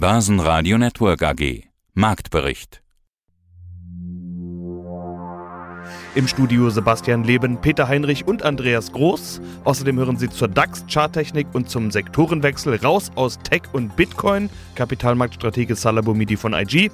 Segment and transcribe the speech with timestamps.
[0.00, 1.64] Börsenradio Network AG.
[1.92, 2.82] Marktbericht.
[6.14, 9.42] Im Studio Sebastian Leben, Peter Heinrich und Andreas Groß.
[9.64, 16.38] Außerdem hören Sie zur DAX-Charttechnik und zum Sektorenwechsel raus aus Tech und Bitcoin, Kapitalmarktstratege Salabomidi
[16.38, 16.90] von IG,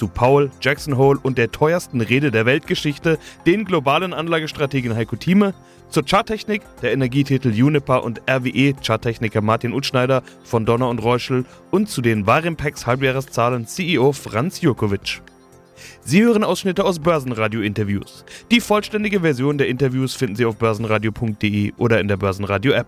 [0.00, 5.52] zu Paul, Jackson Hole und der teuersten Rede der Weltgeschichte, den globalen Anlagestrategen Heiko Thieme,
[5.90, 11.90] zur Charttechnik der Energietitel Uniper und RWE Charttechniker Martin Utschneider von Donner und Reuschel und
[11.90, 15.20] zu den Warimpex Halbjahreszahlen CEO Franz Jurkovic.
[16.02, 18.24] Sie hören Ausschnitte aus Börsenradio-Interviews.
[18.50, 22.86] Die vollständige Version der Interviews finden Sie auf börsenradio.de oder in der Börsenradio-App.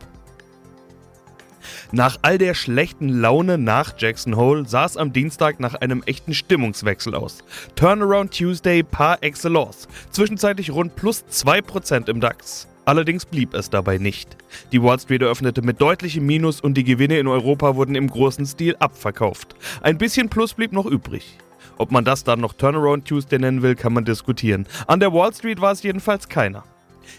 [1.92, 6.34] Nach all der schlechten Laune nach Jackson Hole sah es am Dienstag nach einem echten
[6.34, 7.38] Stimmungswechsel aus.
[7.74, 9.88] Turnaround Tuesday par excellence.
[10.10, 12.68] Zwischenzeitlich rund plus 2% im DAX.
[12.84, 14.36] Allerdings blieb es dabei nicht.
[14.72, 18.44] Die Wall Street eröffnete mit deutlichem Minus und die Gewinne in Europa wurden im großen
[18.44, 19.54] Stil abverkauft.
[19.82, 21.38] Ein bisschen Plus blieb noch übrig.
[21.78, 24.66] Ob man das dann noch Turnaround Tuesday nennen will, kann man diskutieren.
[24.86, 26.64] An der Wall Street war es jedenfalls keiner.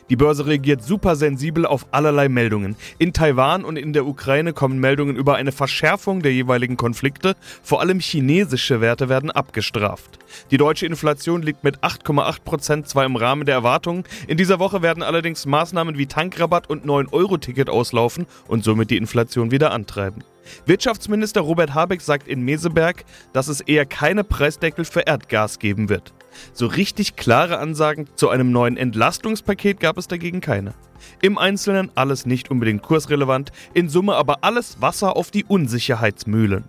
[0.09, 2.75] Die Börse reagiert super sensibel auf allerlei Meldungen.
[2.97, 7.35] In Taiwan und in der Ukraine kommen Meldungen über eine Verschärfung der jeweiligen Konflikte.
[7.61, 10.19] Vor allem chinesische Werte werden abgestraft.
[10.51, 14.03] Die deutsche Inflation liegt mit 8,8 Prozent zwar im Rahmen der Erwartungen.
[14.27, 19.51] In dieser Woche werden allerdings Maßnahmen wie Tankrabatt und 9-Euro-Ticket auslaufen und somit die Inflation
[19.51, 20.23] wieder antreiben.
[20.65, 26.13] Wirtschaftsminister Robert Habeck sagt in Meseberg, dass es eher keine Preisdeckel für Erdgas geben wird.
[26.53, 30.73] So richtig klare Ansagen zu einem neuen Entlastungspaket gab es dagegen keine.
[31.21, 36.65] Im Einzelnen alles nicht unbedingt kursrelevant, in Summe aber alles Wasser auf die Unsicherheitsmühlen.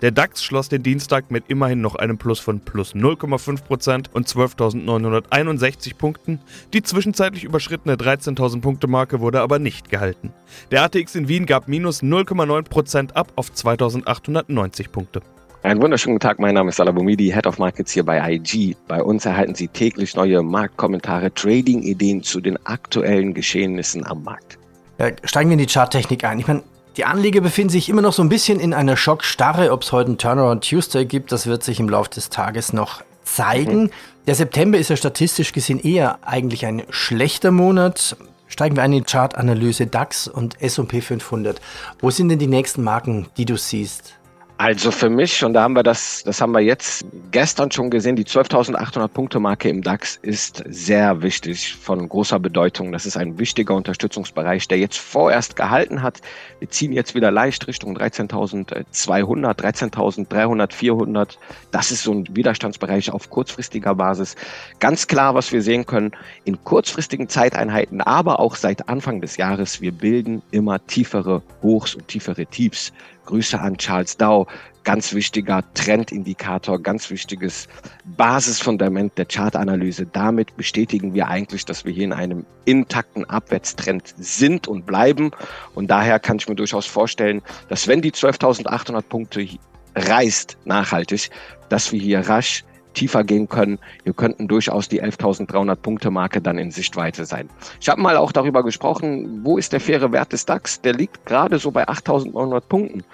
[0.00, 5.96] Der DAX schloss den Dienstag mit immerhin noch einem Plus von plus 0,5% und 12.961
[5.96, 6.40] Punkten.
[6.72, 10.32] Die zwischenzeitlich überschrittene 13.000 Punkte Marke wurde aber nicht gehalten.
[10.70, 15.22] Der ATX in Wien gab minus 0,9% ab auf 2.890 Punkte.
[15.64, 18.74] Einen wunderschönen Tag, mein Name ist Salabomidi, Head of Markets hier bei IG.
[18.88, 24.58] Bei uns erhalten Sie täglich neue Marktkommentare, Trading-Ideen zu den aktuellen Geschehnissen am Markt.
[24.98, 26.40] Ja, steigen wir in die Charttechnik ein.
[26.40, 26.64] Ich meine,
[26.96, 29.70] die Anleger befinden sich immer noch so ein bisschen in einer Schockstarre.
[29.70, 33.04] Ob es heute einen Turnaround Tuesday gibt, das wird sich im Laufe des Tages noch
[33.22, 33.84] zeigen.
[33.84, 33.90] Mhm.
[34.26, 38.16] Der September ist ja statistisch gesehen eher eigentlich ein schlechter Monat.
[38.48, 41.60] Steigen wir ein in die Chartanalyse DAX und S&P 500.
[42.00, 44.18] Wo sind denn die nächsten Marken, die du siehst?
[44.64, 48.14] Also für mich, und da haben wir das, das haben wir jetzt gestern schon gesehen,
[48.14, 52.92] die 12.800 Punkte Marke im DAX ist sehr wichtig, von großer Bedeutung.
[52.92, 56.20] Das ist ein wichtiger Unterstützungsbereich, der jetzt vorerst gehalten hat.
[56.60, 61.40] Wir ziehen jetzt wieder leicht Richtung 13.200, 13.300, 400.
[61.72, 64.36] Das ist so ein Widerstandsbereich auf kurzfristiger Basis.
[64.78, 66.12] Ganz klar, was wir sehen können,
[66.44, 72.06] in kurzfristigen Zeiteinheiten, aber auch seit Anfang des Jahres, wir bilden immer tiefere Hochs und
[72.06, 72.92] tiefere Tiefs.
[73.26, 74.46] Grüße an Charles Dow.
[74.84, 77.68] Ganz wichtiger Trendindikator, ganz wichtiges
[78.04, 80.06] Basisfundament der Chartanalyse.
[80.06, 85.30] Damit bestätigen wir eigentlich, dass wir hier in einem intakten Abwärtstrend sind und bleiben.
[85.74, 89.46] Und daher kann ich mir durchaus vorstellen, dass wenn die 12.800 Punkte
[89.94, 91.30] reißt nachhaltig,
[91.68, 93.78] dass wir hier rasch tiefer gehen können.
[94.04, 97.48] Wir könnten durchaus die 11.300 Punkte Marke dann in Sichtweite sein.
[97.80, 100.80] Ich habe mal auch darüber gesprochen, wo ist der faire Wert des DAX?
[100.80, 103.04] Der liegt gerade so bei 8.900 Punkten.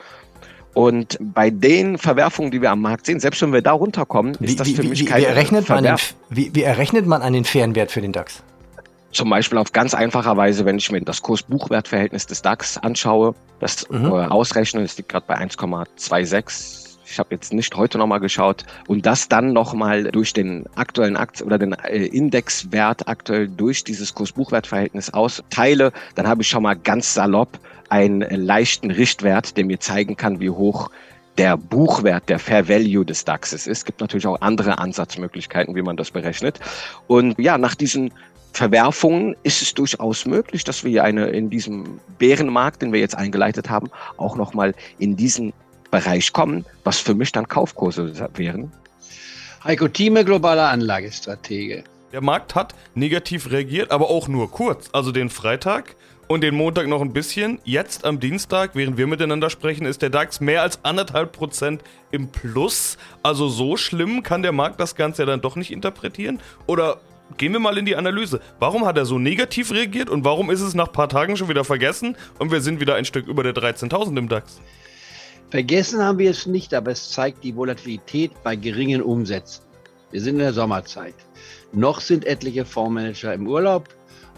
[0.75, 4.41] Und bei den Verwerfungen, die wir am Markt sehen, selbst wenn wir da runterkommen, ist
[4.41, 5.97] wie, das für wie, mich wie, keine wie errechnet, man den,
[6.31, 8.43] wie, wie errechnet man einen fairen Wert für den DAX?
[9.11, 13.89] Zum Beispiel auf ganz einfacher Weise, wenn ich mir das Kurs-Buchwert-Verhältnis des DAX anschaue, das
[13.91, 14.05] mhm.
[14.05, 19.07] äh, ausrechne, das liegt gerade bei 1,26 ich habe jetzt nicht heute nochmal geschaut und
[19.07, 25.13] das dann nochmal durch den aktuellen Akt oder den äh, Indexwert aktuell durch dieses Kurs-Buchwert-Verhältnis
[25.13, 27.59] austeile, dann habe ich schon mal ganz salopp
[27.89, 30.91] einen leichten Richtwert, der mir zeigen kann, wie hoch
[31.39, 33.79] der Buchwert, der Fair Value des DAXes ist.
[33.79, 36.59] Es gibt natürlich auch andere Ansatzmöglichkeiten, wie man das berechnet.
[37.07, 38.13] Und ja, nach diesen
[38.53, 43.71] Verwerfungen ist es durchaus möglich, dass wir eine in diesem Bärenmarkt, den wir jetzt eingeleitet
[43.71, 45.53] haben, auch nochmal in diesen
[45.91, 48.73] Bereich kommen, was für mich dann Kaufkurse wären.
[49.65, 51.85] Heiko Thieme, globaler Anlagestratege.
[52.13, 54.89] Der Markt hat negativ reagiert, aber auch nur kurz.
[54.93, 55.97] Also den Freitag
[56.27, 57.59] und den Montag noch ein bisschen.
[57.65, 62.29] Jetzt am Dienstag, während wir miteinander sprechen, ist der DAX mehr als anderthalb Prozent im
[62.29, 62.97] Plus.
[63.23, 66.41] Also so schlimm kann der Markt das Ganze ja dann doch nicht interpretieren.
[66.67, 66.99] Oder
[67.37, 68.41] gehen wir mal in die Analyse.
[68.59, 71.49] Warum hat er so negativ reagiert und warum ist es nach ein paar Tagen schon
[71.49, 74.61] wieder vergessen und wir sind wieder ein Stück über der 13.000 im DAX?
[75.51, 79.65] Vergessen haben wir es nicht, aber es zeigt die Volatilität bei geringen Umsätzen.
[80.11, 81.15] Wir sind in der Sommerzeit.
[81.73, 83.89] Noch sind etliche Fondsmanager im Urlaub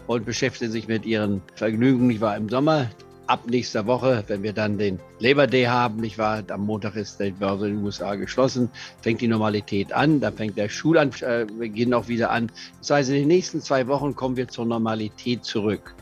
[0.07, 2.89] und beschäftigen sich mit ihren Vergnügungen, nicht wahr, im Sommer.
[3.31, 6.43] ab nächster Woche, wenn wir dann den Labor Day haben, nicht wahr?
[6.49, 8.69] Am Montag ist die Börse in den USA geschlossen,
[9.01, 12.51] fängt die Normalität an, dann fängt der Schulbeginn auch wieder an.
[12.79, 15.95] Das heißt, in den nächsten zwei Wochen kommen wir zur Normalität zurück.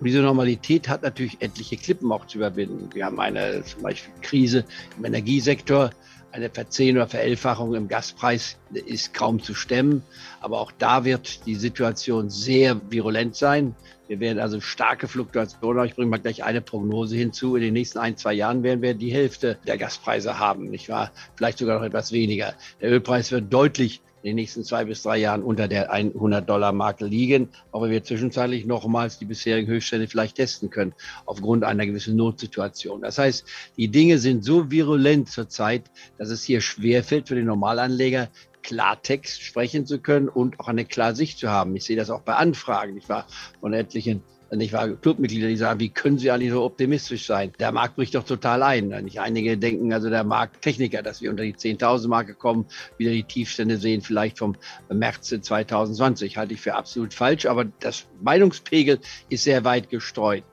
[0.00, 2.90] Und diese Normalität hat natürlich etliche Klippen auch zu überwinden.
[2.92, 4.64] Wir haben eine zum Beispiel Krise
[4.98, 5.90] im Energiesektor,
[6.34, 10.02] eine Verzehn- oder Verelfachung im Gaspreis ist kaum zu stemmen.
[10.40, 13.76] Aber auch da wird die Situation sehr virulent sein.
[14.08, 15.84] Wir werden also starke Fluktuationen.
[15.84, 17.54] Ich bringe mal gleich eine Prognose hinzu.
[17.54, 21.12] In den nächsten ein, zwei Jahren werden wir die Hälfte der Gaspreise haben, nicht wahr?
[21.36, 22.54] Vielleicht sogar noch etwas weniger.
[22.80, 27.50] Der Ölpreis wird deutlich in den nächsten zwei bis drei Jahren unter der 100-Dollar-Marke liegen,
[27.74, 30.94] wenn wir zwischenzeitlich nochmals die bisherigen Höchststände vielleicht testen können,
[31.26, 33.02] aufgrund einer gewissen Notsituation.
[33.02, 33.44] Das heißt,
[33.76, 38.30] die Dinge sind so virulent zurzeit, dass es hier schwerfällt für den Normalanleger,
[38.62, 41.76] Klartext sprechen zu können und auch eine klare Sicht zu haben.
[41.76, 42.96] Ich sehe das auch bei Anfragen.
[42.96, 43.26] Ich war
[43.60, 44.22] von etlichen
[44.60, 47.52] ich war Clubmitglieder, die sagen, wie können Sie eigentlich so optimistisch sein?
[47.58, 48.88] Der Markt bricht doch total ein.
[49.04, 52.66] Nicht einige denken, also der Markttechniker, dass wir unter die 10.000 Marke kommen,
[52.98, 54.56] wieder die Tiefstände sehen, vielleicht vom
[54.88, 56.36] März 2020.
[56.36, 58.98] Halte ich für absolut falsch, aber das Meinungspegel
[59.28, 60.44] ist sehr weit gestreut.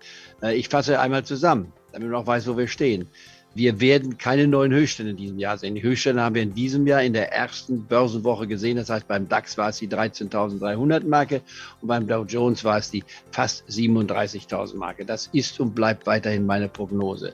[0.42, 3.08] Äh, ich fasse einmal zusammen, damit man auch weiß, wo wir stehen.
[3.54, 5.76] Wir werden keine neuen Höchststände in diesem Jahr sehen.
[5.76, 8.78] Die Höchststände haben wir in diesem Jahr in der ersten Börsenwoche gesehen.
[8.78, 11.42] Das heißt, beim DAX war es die 13.300 Marke
[11.82, 15.06] und beim Dow Jones war es die fast 37.000 Marke.
[15.06, 17.34] Das ist und bleibt weiterhin meine Prognose.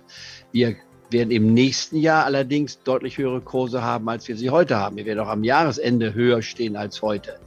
[0.51, 0.75] Wir
[1.11, 4.97] werden im nächsten Jahr allerdings deutlich höhere Kurse haben, als wir sie heute haben.
[4.97, 7.39] Wir werden auch am Jahresende höher stehen als heute.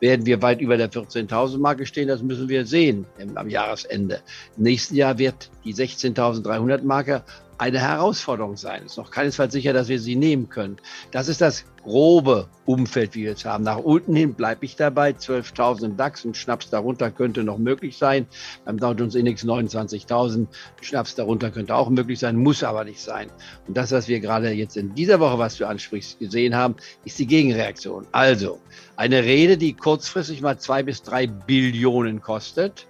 [0.00, 4.20] Werden wir weit über der 14.000 Marke stehen, das müssen wir sehen am Jahresende.
[4.56, 7.24] Nächsten Jahr wird die 16.300 Marke
[7.58, 8.82] eine Herausforderung sein.
[8.86, 10.76] Es ist noch keinesfalls sicher, dass wir sie nehmen können.
[11.10, 13.64] Das ist das grobe Umfeld, wie wir es haben.
[13.64, 15.10] Nach unten hin bleibe ich dabei.
[15.10, 18.26] 12.000 im DAX und Schnaps darunter könnte noch möglich sein.
[18.64, 20.46] Beim Dow Jones Index 29.000.
[20.80, 23.28] Schnaps darunter könnte auch möglich sein, muss aber nicht sein.
[23.66, 27.18] Und das, was wir gerade jetzt in dieser Woche, was du ansprichst, gesehen haben, ist
[27.18, 28.06] die Gegenreaktion.
[28.12, 28.60] Also
[28.96, 32.86] eine Rede, die kurzfristig mal zwei bis drei Billionen kostet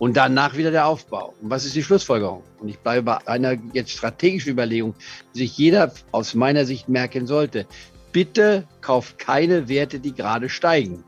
[0.00, 1.34] und danach wieder der Aufbau.
[1.42, 2.42] Und was ist die Schlussfolgerung?
[2.58, 4.94] Und ich bleibe bei einer jetzt strategischen Überlegung,
[5.34, 7.66] die sich jeder aus meiner Sicht merken sollte.
[8.10, 11.04] Bitte kauft keine Werte, die gerade steigen.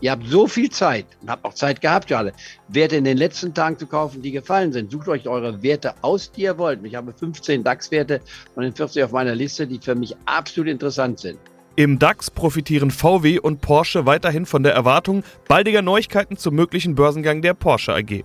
[0.00, 2.32] Ihr habt so viel Zeit und habt auch Zeit gehabt, alle,
[2.68, 4.90] Werte in den letzten Tagen zu kaufen, die gefallen sind.
[4.90, 6.84] Sucht euch eure Werte aus, die ihr wollt.
[6.84, 8.20] Ich habe 15 DAX-Werte
[8.54, 11.38] von den 40 auf meiner Liste, die für mich absolut interessant sind.
[11.78, 17.42] Im DAX profitieren VW und Porsche weiterhin von der Erwartung baldiger Neuigkeiten zum möglichen Börsengang
[17.42, 18.24] der Porsche AG.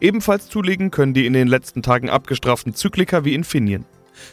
[0.00, 3.84] Ebenfalls zulegen können die in den letzten Tagen abgestraften Zykliker wie Infineon.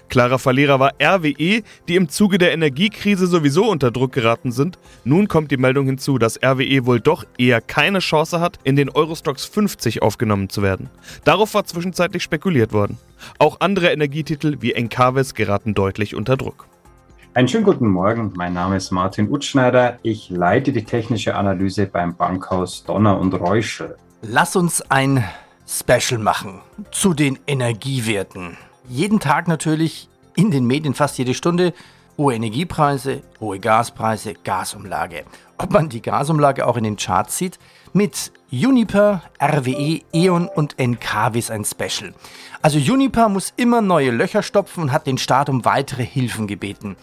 [0.10, 4.80] Klarer Verlierer war RWE, die im Zuge der Energiekrise sowieso unter Druck geraten sind.
[5.04, 8.90] Nun kommt die Meldung hinzu, dass RWE wohl doch eher keine Chance hat, in den
[8.90, 10.90] Eurostox 50 aufgenommen zu werden.
[11.24, 12.98] Darauf war zwischenzeitlich spekuliert worden.
[13.38, 16.66] Auch andere Energietitel wie Encavis geraten deutlich unter Druck.
[17.36, 18.32] Einen schönen guten Morgen.
[18.38, 20.00] Mein Name ist Martin Utschneider.
[20.04, 23.98] Ich leite die technische Analyse beim Bankhaus Donner und Reuschel.
[24.22, 25.22] Lass uns ein
[25.68, 26.62] Special machen
[26.92, 28.56] zu den Energiewerten.
[28.88, 31.74] Jeden Tag natürlich in den Medien fast jede Stunde
[32.18, 35.26] hohe Energiepreise, hohe Gaspreise, Gasumlage.
[35.58, 37.60] Ob man die Gasumlage auch in den Charts sieht,
[37.92, 42.14] mit Uniper, RWE, E.ON und Encavis ein Special.
[42.62, 46.96] Also Uniper muss immer neue Löcher stopfen und hat den Staat um weitere Hilfen gebeten.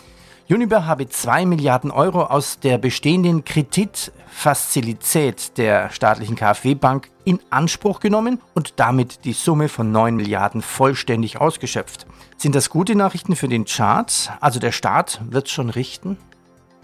[0.49, 8.41] Uniper habe 2 Milliarden Euro aus der bestehenden Kreditfazilität der staatlichen KfW-Bank in Anspruch genommen
[8.55, 12.06] und damit die Summe von 9 Milliarden vollständig ausgeschöpft.
[12.37, 14.32] Sind das gute Nachrichten für den Chart?
[14.41, 16.19] Also der Staat wird schon richten?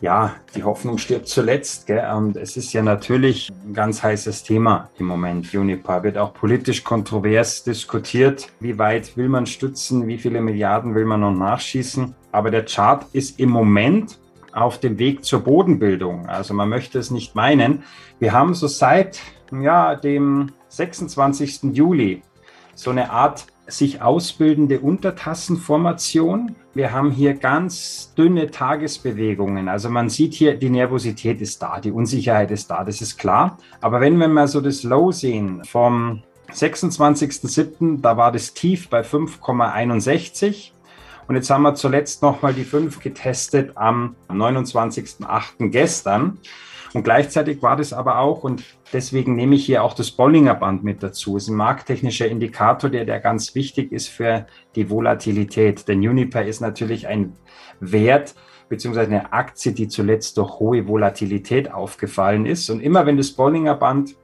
[0.00, 1.86] ja, die Hoffnung stirbt zuletzt.
[1.86, 2.04] Gell?
[2.14, 5.52] Und es ist ja natürlich ein ganz heißes Thema im Moment.
[5.54, 8.48] Unipa wird auch politisch kontrovers diskutiert.
[8.60, 10.06] Wie weit will man stützen?
[10.06, 12.14] Wie viele Milliarden will man noch nachschießen?
[12.32, 14.18] Aber der Chart ist im Moment
[14.52, 16.26] auf dem Weg zur Bodenbildung.
[16.26, 17.84] Also man möchte es nicht meinen.
[18.18, 19.20] Wir haben so seit
[19.52, 21.74] ja, dem 26.
[21.74, 22.22] Juli
[22.74, 26.56] so eine Art sich ausbildende Untertassenformation.
[26.74, 29.68] Wir haben hier ganz dünne Tagesbewegungen.
[29.68, 33.58] Also man sieht hier, die Nervosität ist da, die Unsicherheit ist da, das ist klar.
[33.80, 39.02] Aber wenn wir mal so das Low sehen vom 26.07., da war das Tief bei
[39.02, 40.70] 5,61.
[41.28, 45.68] Und jetzt haben wir zuletzt nochmal die 5 getestet am 29.08.
[45.68, 46.38] gestern.
[46.94, 50.84] Und gleichzeitig war das aber auch, und deswegen nehme ich hier auch das Bollinger Band
[50.84, 55.86] mit dazu, es ist ein markttechnischer Indikator, der, der ganz wichtig ist für die Volatilität.
[55.86, 57.34] Denn Uniper ist natürlich ein
[57.78, 58.34] Wert,
[58.70, 62.70] beziehungsweise eine Aktie, die zuletzt durch hohe Volatilität aufgefallen ist.
[62.70, 64.16] Und immer wenn das Bollinger Band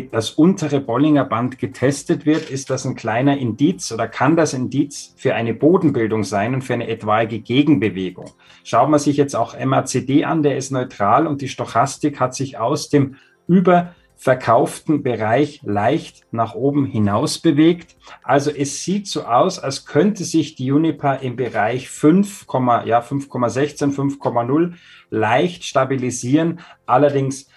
[0.00, 5.14] das untere Bollinger Band getestet wird, ist das ein kleiner Indiz oder kann das Indiz
[5.16, 8.30] für eine Bodenbildung sein und für eine etwaige Gegenbewegung.
[8.64, 12.58] Schaut man sich jetzt auch MACD an, der ist neutral und die Stochastik hat sich
[12.58, 17.96] aus dem über verkauften Bereich leicht nach oben hinaus bewegt.
[18.22, 22.46] Also es sieht so aus, als könnte sich die Uniper im Bereich 5,
[22.84, 24.74] ja 5,16, 5,0
[25.10, 26.60] leicht stabilisieren.
[26.86, 27.48] Allerdings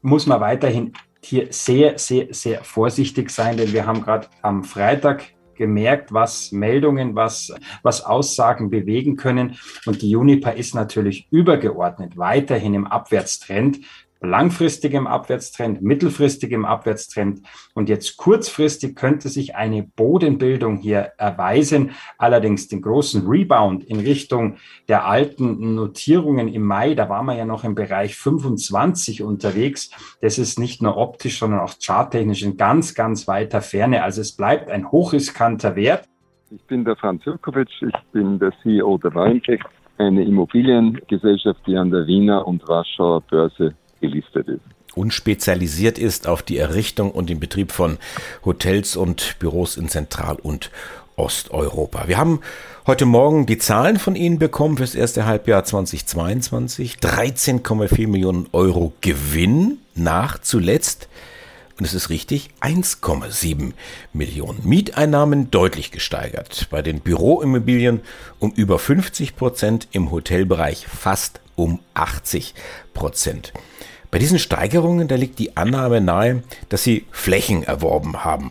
[0.00, 0.94] muss man weiterhin
[1.26, 5.24] hier sehr, sehr, sehr vorsichtig sein, denn wir haben gerade am Freitag
[5.56, 7.52] gemerkt, was Meldungen, was,
[7.82, 9.58] was Aussagen bewegen können.
[9.86, 13.78] Und die Uniper ist natürlich übergeordnet weiterhin im Abwärtstrend
[14.20, 17.42] langfristigem Abwärtstrend, mittelfristigem Abwärtstrend
[17.74, 21.90] und jetzt kurzfristig könnte sich eine Bodenbildung hier erweisen.
[22.18, 24.56] Allerdings den großen Rebound in Richtung
[24.88, 29.90] der alten Notierungen im Mai, da waren wir ja noch im Bereich 25 unterwegs.
[30.20, 34.02] Das ist nicht nur optisch, sondern auch charttechnisch in ganz, ganz weiter Ferne.
[34.02, 36.08] Also es bleibt ein hochriskanter Wert.
[36.50, 39.64] Ich bin der Franz Jurkovic, ich bin der CEO der Weinkeck,
[39.98, 44.60] eine Immobiliengesellschaft, die an der Wiener und Warschauer Börse gelistet ist.
[44.94, 47.98] Und spezialisiert ist auf die Errichtung und den Betrieb von
[48.44, 50.70] Hotels und Büros in Zentral- und
[51.16, 52.08] Osteuropa.
[52.08, 52.40] Wir haben
[52.86, 56.96] heute Morgen die Zahlen von Ihnen bekommen fürs erste Halbjahr 2022.
[56.96, 61.08] 13,4 Millionen Euro Gewinn nach zuletzt.
[61.78, 63.72] Und es ist richtig, 1,7
[64.14, 64.60] Millionen.
[64.66, 66.68] Mieteinnahmen deutlich gesteigert.
[66.70, 68.00] Bei den Büroimmobilien
[68.38, 72.54] um über 50 Prozent, im Hotelbereich fast um 80
[72.94, 73.52] Prozent.
[74.10, 78.50] Bei diesen Steigerungen, da liegt die Annahme nahe, dass sie Flächen erworben haben.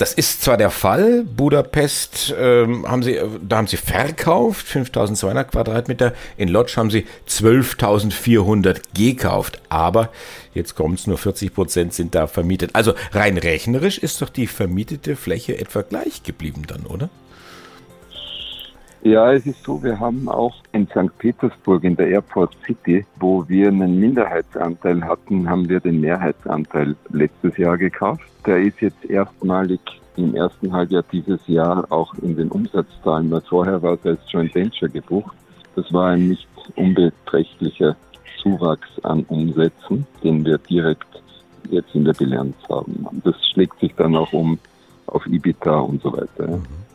[0.00, 6.14] Das ist zwar der Fall, Budapest ähm, haben sie, da haben sie verkauft, 5200 Quadratmeter,
[6.38, 10.08] in Lodz haben sie 12.400 gekauft, aber
[10.54, 12.70] jetzt kommt es, nur 40 Prozent sind da vermietet.
[12.72, 17.10] Also rein rechnerisch ist doch die vermietete Fläche etwa gleich geblieben dann, oder?
[19.02, 21.16] Ja, es ist so, wir haben auch in St.
[21.16, 27.56] Petersburg in der Airport City, wo wir einen Minderheitsanteil hatten, haben wir den Mehrheitsanteil letztes
[27.56, 28.22] Jahr gekauft.
[28.44, 29.80] Der ist jetzt erstmalig
[30.16, 34.54] im ersten Halbjahr dieses Jahr auch in den Umsatzzahlen, weil vorher war es als Joint
[34.54, 35.34] Venture gebucht.
[35.76, 37.96] Das war ein nicht unbeträchtlicher
[38.42, 41.22] Zuwachs an Umsätzen, den wir direkt
[41.70, 43.06] jetzt in der Bilanz haben.
[43.24, 44.58] Das schlägt sich dann auch um
[45.06, 46.48] auf EBITDA und so weiter.
[46.48, 46.89] Mhm.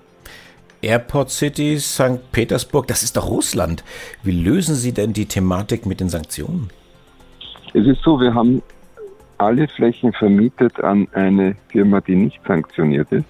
[0.86, 2.32] Airport City, St.
[2.32, 3.84] Petersburg, das ist doch Russland.
[4.24, 6.70] Wie lösen Sie denn die Thematik mit den Sanktionen?
[7.74, 8.62] Es ist so, wir haben
[9.38, 13.26] alle Flächen vermietet an eine Firma, die nicht sanktioniert ist.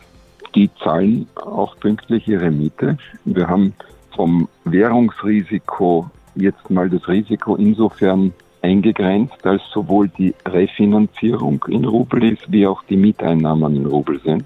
[0.54, 2.98] Die zahlen auch pünktlich ihre Miete.
[3.26, 3.74] Wir haben
[4.16, 12.52] vom Währungsrisiko jetzt mal das Risiko insofern eingegrenzt, als sowohl die Refinanzierung in Rubel ist,
[12.52, 14.46] wie auch die Mieteinnahmen in Rubel sind.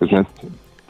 [0.00, 0.30] Das heißt,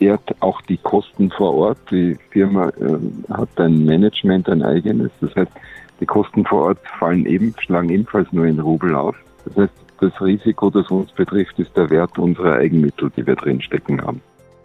[0.01, 1.79] der auch die Kosten vor Ort.
[1.91, 5.11] Die Firma äh, hat ein Management, ein eigenes.
[5.21, 5.53] Das heißt,
[6.01, 9.17] die Kosten vor Ort fallen eben, schlagen ebenfalls nur in Rubel auf.
[9.45, 14.03] Das heißt, das Risiko, das uns betrifft, ist der Wert unserer Eigenmittel, die wir drinstecken
[14.03, 14.21] haben.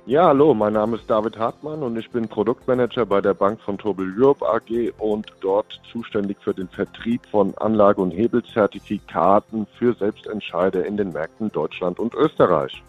[0.09, 3.77] Ja, hallo, mein Name ist David Hartmann und ich bin Produktmanager bei der Bank von
[3.77, 10.83] Tobel Europe AG und dort zuständig für den Vertrieb von Anlage- und Hebelzertifikaten für Selbstentscheider
[10.83, 12.81] in den Märkten Deutschland und Österreich.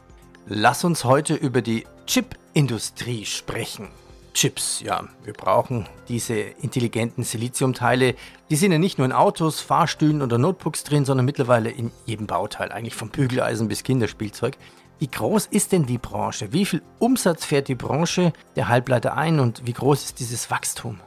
[0.47, 3.88] Lass uns heute über die Chip-Industrie sprechen.
[4.32, 8.14] Chips, ja, wir brauchen diese intelligenten Siliziumteile.
[8.49, 12.26] Die sind ja nicht nur in Autos, Fahrstühlen oder Notebooks drin, sondern mittlerweile in jedem
[12.26, 14.56] Bauteil, eigentlich vom Bügeleisen bis Kinderspielzeug.
[14.99, 16.52] Wie groß ist denn die Branche?
[16.52, 21.00] Wie viel Umsatz fährt die Branche der Halbleiter ein und wie groß ist dieses Wachstum?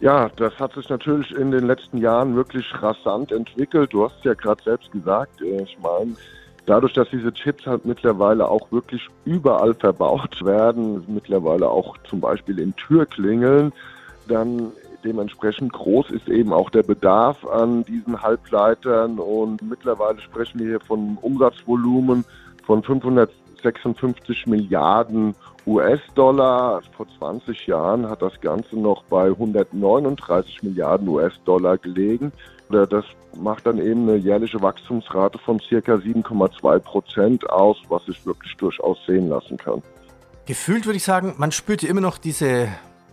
[0.00, 3.92] Ja, das hat sich natürlich in den letzten Jahren wirklich rasant entwickelt.
[3.92, 6.16] Du hast ja gerade selbst gesagt, äh, ich meine,
[6.66, 12.58] dadurch, dass diese Chips halt mittlerweile auch wirklich überall verbaut werden, mittlerweile auch zum Beispiel
[12.58, 13.72] in Türklingeln,
[14.28, 14.72] dann
[15.04, 20.80] dementsprechend groß ist eben auch der Bedarf an diesen Halbleitern und mittlerweile sprechen wir hier
[20.80, 22.24] von Umsatzvolumen
[22.64, 25.34] von 556 Milliarden
[25.66, 26.82] US-Dollar.
[26.96, 32.32] Vor 20 Jahren hat das Ganze noch bei 139 Milliarden US-Dollar gelegen.
[32.70, 33.04] Das
[33.36, 38.98] macht dann eben eine jährliche Wachstumsrate von circa 7,2 Prozent aus, was sich wirklich durchaus
[39.06, 39.82] sehen lassen kann.
[40.46, 42.68] Gefühlt würde ich sagen, man spürt ja immer noch diese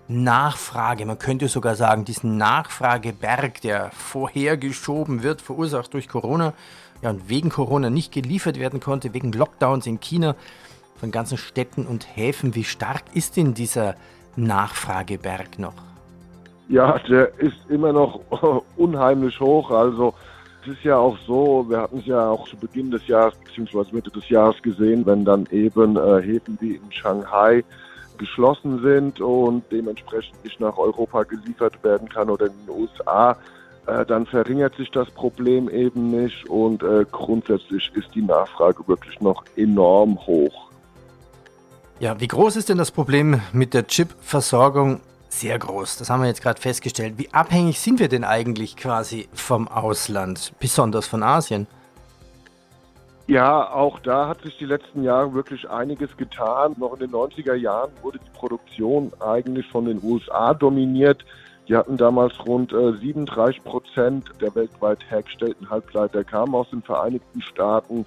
[0.07, 6.53] Nachfrage, man könnte sogar sagen, diesen Nachfrageberg, der vorhergeschoben wird, verursacht durch Corona,
[7.01, 10.35] ja, und wegen Corona nicht geliefert werden konnte, wegen Lockdowns in China
[10.95, 12.53] von ganzen Städten und Häfen.
[12.55, 13.95] Wie stark ist denn dieser
[14.35, 15.90] Nachfrageberg noch?
[16.71, 18.21] Ja, der ist immer noch
[18.77, 19.71] unheimlich hoch.
[19.71, 20.13] Also
[20.61, 23.91] Es ist ja auch so, wir hatten es ja auch zu Beginn des Jahres bzw.
[23.91, 27.65] Mitte des Jahres gesehen, wenn dann eben äh, Häfen wie in Shanghai
[28.17, 33.35] geschlossen sind und dementsprechend nicht nach Europa geliefert werden kann oder in den USA,
[33.87, 39.19] äh, dann verringert sich das Problem eben nicht und äh, grundsätzlich ist die Nachfrage wirklich
[39.19, 40.69] noch enorm hoch.
[41.99, 45.01] Ja, wie groß ist denn das Problem mit der Chip-Versorgung?
[45.33, 47.13] Sehr groß, das haben wir jetzt gerade festgestellt.
[47.15, 51.67] Wie abhängig sind wir denn eigentlich quasi vom Ausland, besonders von Asien?
[53.27, 56.75] Ja, auch da hat sich die letzten Jahre wirklich einiges getan.
[56.77, 61.23] Noch in den 90er Jahren wurde die Produktion eigentlich von den USA dominiert.
[61.69, 67.41] Die hatten damals rund äh, 37 Prozent der weltweit hergestellten Halbleiter kamen aus den Vereinigten
[67.41, 68.05] Staaten.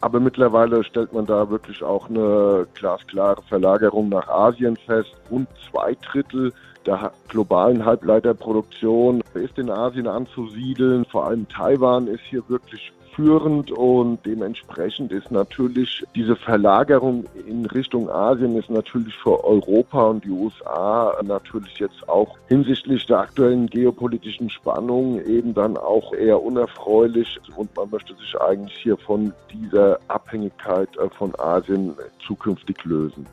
[0.00, 5.14] Aber mittlerweile stellt man da wirklich auch eine glasklare Verlagerung nach Asien fest.
[5.30, 6.52] Rund zwei Drittel
[6.86, 11.04] der globalen Halbleiterproduktion ist in Asien anzusiedeln.
[11.04, 18.08] Vor allem Taiwan ist hier wirklich führend und dementsprechend ist natürlich diese Verlagerung in Richtung
[18.08, 24.48] Asien ist natürlich für Europa und die USA natürlich jetzt auch hinsichtlich der aktuellen geopolitischen
[24.48, 30.88] Spannungen eben dann auch eher unerfreulich und man möchte sich eigentlich hier von dieser Abhängigkeit
[30.96, 31.94] äh, von Asien
[32.26, 33.26] zukünftig lösen.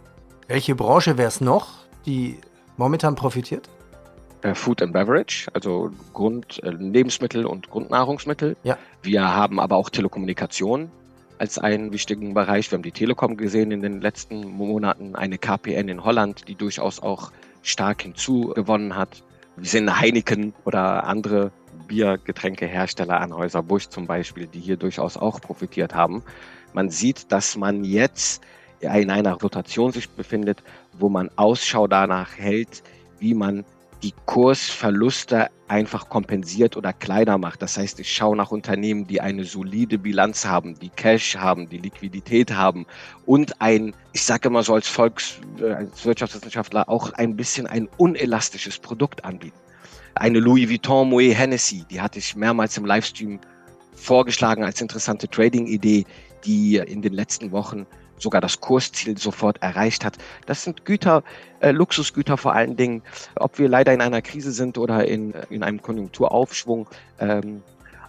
[0.47, 1.67] Welche Branche wäre es noch,
[2.05, 2.39] die
[2.75, 3.69] momentan profitiert?
[4.47, 8.55] Äh, Food and Beverage, also Grund, äh, Lebensmittel und Grundnahrungsmittel.
[8.63, 8.77] Ja.
[9.01, 10.89] Wir haben aber auch Telekommunikation
[11.37, 12.71] als einen wichtigen Bereich.
[12.71, 17.01] Wir haben die Telekom gesehen in den letzten Monaten, eine KPN in Holland, die durchaus
[17.01, 19.21] auch stark hinzugewonnen hat.
[19.57, 21.51] Wir sehen Heineken oder andere
[21.87, 26.23] Biergetränkehersteller, Anhäuser Busch zum Beispiel, die hier durchaus auch profitiert haben.
[26.73, 28.41] Man sieht, dass man jetzt
[28.79, 30.63] in einer Rotation sich befindet,
[30.93, 32.83] wo man Ausschau danach hält,
[33.19, 33.65] wie man
[34.03, 37.61] die Kursverluste einfach kompensiert oder kleiner macht.
[37.61, 41.77] Das heißt, ich schaue nach Unternehmen, die eine solide Bilanz haben, die Cash haben, die
[41.77, 42.85] Liquidität haben
[43.25, 49.25] und ein, ich sage immer so als Volks-, äh, auch ein bisschen ein unelastisches Produkt
[49.25, 49.57] anbieten.
[50.15, 53.39] Eine Louis Vuitton Moet Hennessy, die hatte ich mehrmals im Livestream
[53.93, 56.05] vorgeschlagen als interessante Trading-Idee,
[56.45, 57.85] die in den letzten Wochen
[58.17, 60.17] sogar das Kursziel sofort erreicht hat.
[60.45, 61.23] Das sind Güter,
[61.59, 63.01] äh, Luxusgüter vor allen Dingen,
[63.35, 66.87] ob wir leider in einer Krise sind oder in, in einem Konjunkturaufschwung.
[67.19, 67.63] Ähm,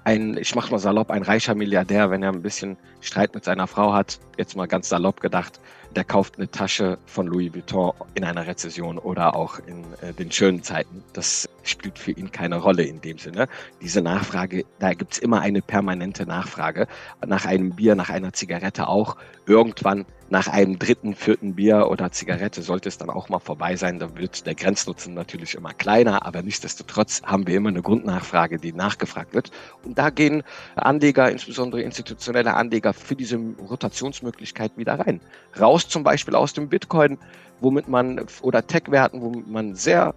[0.04, 3.66] ein, ich mach mal salopp, ein reicher Milliardär, wenn er ein bisschen Streit mit seiner
[3.66, 5.60] Frau hat, jetzt mal ganz salopp gedacht,
[5.96, 10.30] der kauft eine Tasche von Louis Vuitton in einer Rezession oder auch in äh, den
[10.30, 11.02] schönen Zeiten.
[11.12, 13.48] Das spielt für ihn keine Rolle in dem Sinne.
[13.80, 16.86] Diese Nachfrage, da gibt's immer eine permanente Nachfrage.
[17.26, 19.16] Nach einem Bier, nach einer Zigarette auch.
[19.46, 23.98] Irgendwann nach einem dritten, vierten Bier oder Zigarette sollte es dann auch mal vorbei sein.
[23.98, 28.72] Da wird der Grenznutzen natürlich immer kleiner, aber nichtsdestotrotz haben wir immer eine Grundnachfrage, die
[28.72, 29.50] nachgefragt wird.
[29.84, 30.42] Und da gehen
[30.76, 35.20] Anleger, insbesondere institutionelle Anleger, für diese Rotationsmöglichkeit wieder rein.
[35.58, 37.18] Raus zum Beispiel aus dem Bitcoin,
[37.60, 40.14] womit man, oder Tech-Werten, womit man sehr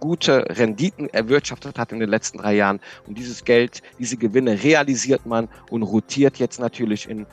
[0.00, 2.80] gute Renditen erwirtschaftet hat in den letzten drei Jahren.
[3.06, 7.26] Und dieses Geld, diese Gewinne realisiert man und rotiert jetzt natürlich in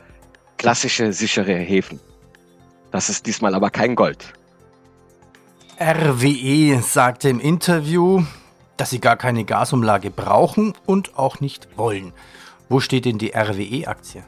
[0.58, 2.00] klassische sichere Häfen.
[2.92, 4.34] Das ist diesmal aber kein Gold.
[5.80, 8.24] RWE sagte im Interview,
[8.78, 12.14] dass sie gar keine Gasumlage brauchen und auch nicht wollen.
[12.68, 14.24] Wo steht denn die RWE-Aktie?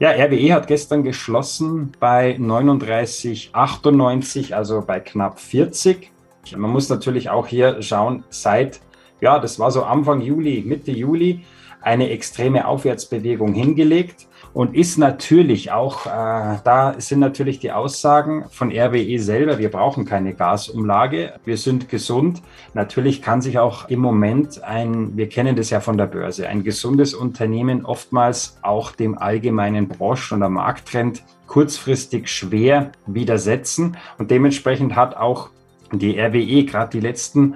[0.00, 6.12] Ja, RWE hat gestern geschlossen bei 39,98, also bei knapp 40.
[6.56, 8.78] Man muss natürlich auch hier schauen, seit,
[9.20, 11.44] ja, das war so Anfang Juli, Mitte Juli,
[11.82, 18.72] eine extreme Aufwärtsbewegung hingelegt und ist natürlich auch, äh, da sind natürlich die Aussagen von
[18.72, 22.42] RWE selber, wir brauchen keine Gasumlage, wir sind gesund.
[22.74, 26.64] Natürlich kann sich auch im Moment ein, wir kennen das ja von der Börse, ein
[26.64, 33.96] gesundes Unternehmen oftmals auch dem allgemeinen Branchen- oder Markttrend kurzfristig schwer widersetzen.
[34.18, 35.50] Und dementsprechend hat auch
[35.92, 37.54] die RWE gerade die letzten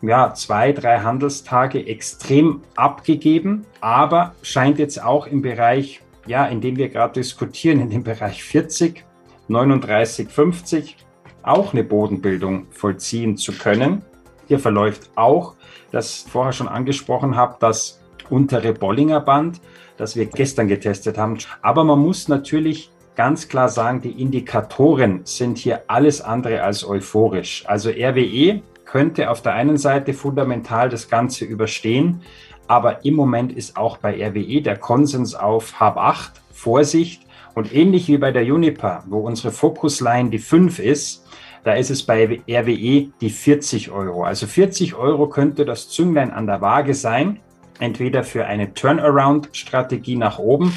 [0.00, 6.76] ja, zwei, drei Handelstage extrem abgegeben, aber scheint jetzt auch im Bereich ja, in dem
[6.76, 9.04] wir gerade diskutieren, in dem Bereich 40,
[9.48, 10.96] 39, 50
[11.42, 14.02] auch eine Bodenbildung vollziehen zu können.
[14.46, 15.54] Hier verläuft auch,
[15.90, 19.60] das vorher schon angesprochen habe, das untere Bollinger Band,
[19.96, 21.38] das wir gestern getestet haben.
[21.62, 27.64] Aber man muss natürlich ganz klar sagen, die Indikatoren sind hier alles andere als euphorisch.
[27.66, 32.22] Also RWE könnte auf der einen Seite fundamental das Ganze überstehen,
[32.70, 37.26] aber im Moment ist auch bei RWE der Konsens auf Hab 8, Vorsicht.
[37.56, 41.26] Und ähnlich wie bei der Juniper, wo unsere Fokusline die 5 ist,
[41.64, 44.22] da ist es bei RWE die 40 Euro.
[44.22, 47.40] Also 40 Euro könnte das Zünglein an der Waage sein.
[47.80, 50.72] entweder für eine Turnaround-Strategie nach oben.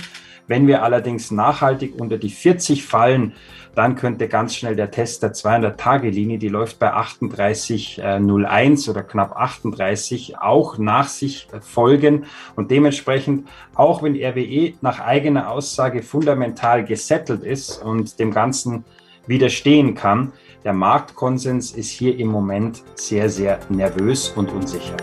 [0.47, 3.33] Wenn wir allerdings nachhaltig unter die 40 fallen,
[3.75, 10.37] dann könnte ganz schnell der Test der 200-Tage-Linie, die läuft bei 38,01 oder knapp 38,
[10.37, 12.25] auch nach sich folgen.
[12.55, 18.83] Und dementsprechend, auch wenn RWE nach eigener Aussage fundamental gesettelt ist und dem Ganzen
[19.25, 20.33] widerstehen kann,
[20.65, 24.97] der Marktkonsens ist hier im Moment sehr, sehr nervös und unsicher.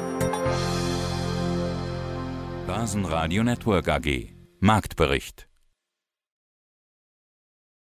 [2.66, 5.48] Basen Radio Network AG Marktbericht